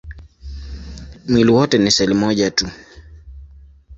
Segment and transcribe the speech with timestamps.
[1.29, 2.69] Mwili wote ni seli moja tu.